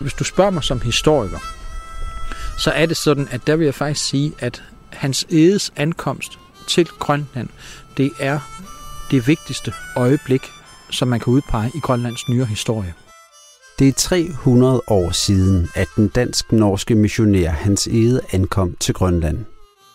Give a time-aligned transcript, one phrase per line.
[0.00, 1.38] Hvis du spørger mig som historiker,
[2.58, 6.38] så er det sådan, at der vil jeg faktisk sige, at hans edes ankomst
[6.68, 7.48] til Grønland,
[7.96, 8.40] det er
[9.10, 10.42] det vigtigste øjeblik,
[10.90, 12.94] som man kan udpege i Grønlands nyere historie.
[13.78, 19.44] Det er 300 år siden, at den dansk-norske missionær Hans Ede ankom til Grønland.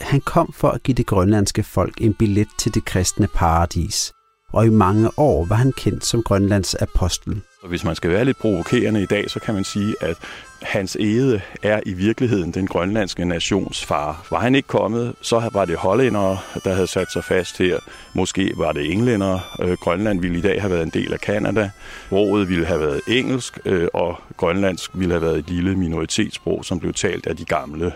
[0.00, 4.12] Han kom for at give det grønlandske folk en billet til det kristne paradis,
[4.52, 7.42] og i mange år var han kendt som Grønlands apostel.
[7.64, 10.16] Og hvis man skal være lidt provokerende i dag, så kan man sige, at
[10.62, 14.26] Hans Ede er i virkeligheden den grønlandske nations far.
[14.30, 17.78] Var han ikke kommet, så var det hollændere, der havde sat sig fast her.
[18.14, 19.56] Måske var det englænder.
[19.60, 21.70] Øh, Grønland ville i dag have været en del af Kanada.
[22.12, 26.80] Rådet ville have været engelsk, øh, og grønlandsk ville have været et lille minoritetssprog, som
[26.80, 27.92] blev talt af de gamle.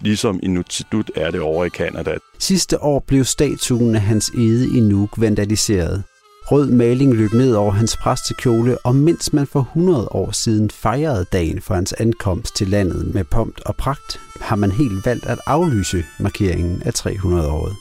[0.00, 2.16] Ligesom Inuktitut er det over i Kanada.
[2.38, 6.02] Sidste år blev statuen af Hans Ede i Nuuk vandaliseret.
[6.44, 11.24] Rød maling løb ned over hans præstekjole, og mens man for 100 år siden fejrede
[11.32, 15.38] dagen for hans ankomst til landet med pomp og pragt, har man helt valgt at
[15.46, 17.76] aflyse markeringen af 300-året.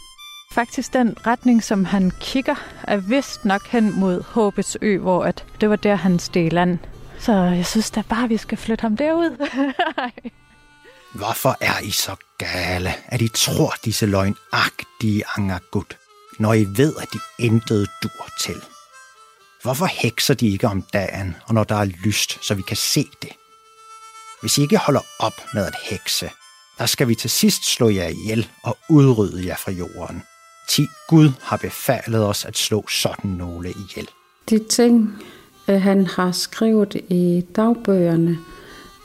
[0.53, 5.45] Faktisk den retning, som han kigger, er vist nok hen mod Håbets Ø, hvor at
[5.61, 6.77] det var der, han steg land.
[7.19, 9.47] Så jeg synes da bare, vi skal flytte ham derud.
[11.14, 16.00] Hvorfor er I så gale, at I tror disse løgnagtige angergud?
[16.42, 18.56] Når I ved, at de intet dur til?
[19.64, 23.08] Hvorfor hekser de ikke om dagen, og når der er lyst, så vi kan se
[23.22, 23.30] det?
[24.42, 26.30] Hvis I ikke holder op med at hekse,
[26.78, 30.22] der skal vi til sidst slå jer ihjel og udrydde jer fra jorden.
[30.70, 34.09] Ti Gud har befalet os at slå sådan nogle ihjel.
[34.50, 35.23] De ting,
[35.67, 38.38] øh, han har skrevet i dagbøgerne,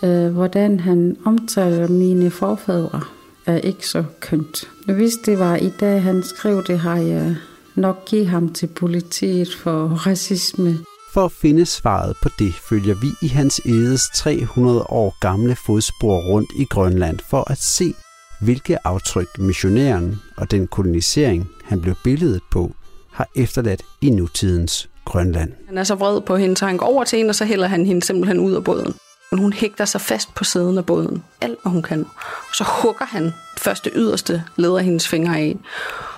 [0.02, 3.00] øh, hvordan han omtaler mine forfædre,
[3.46, 4.70] er ikke så kønt.
[4.86, 7.36] Hvis det var i dag, han skrev det, har jeg
[7.74, 10.78] nok givet ham til politiet for racisme.
[11.12, 16.20] For at finde svaret på det, følger vi i hans edes 300 år gamle fodspor
[16.20, 17.94] rundt i Grønland for at se,
[18.40, 22.74] hvilke aftryk missionæren og den kolonisering, han blev billedet på,
[23.12, 25.52] har efterladt i nutidens Grønland.
[25.66, 27.66] Han er så vred på hende, så han går over til hende, og så hælder
[27.66, 28.94] han hende simpelthen ud af båden.
[29.30, 31.24] Men hun hægter sig fast på siden af båden.
[31.40, 32.06] Alt, hvad hun kan.
[32.48, 35.56] Og så hugger han første yderste leder hendes fingre af.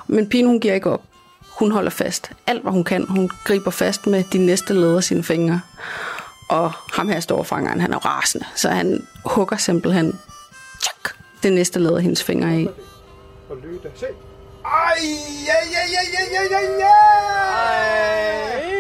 [0.07, 1.03] Men pigen, hun giver ikke op.
[1.59, 2.31] Hun holder fast.
[2.47, 3.07] Alt, hvad hun kan.
[3.09, 5.61] Hun griber fast med de næste leder af sine fingre.
[6.49, 8.47] Og ham her står fangeren, han er rasende.
[8.55, 10.19] Så han hugger simpelthen
[10.83, 12.69] tjak, det næste leder hendes fingre af.
[13.51, 14.07] Og løb se.
[14.65, 14.99] Ej,
[15.47, 16.89] ja, ja, ja, ja, ja, ja, ja!
[18.65, 18.78] Ej.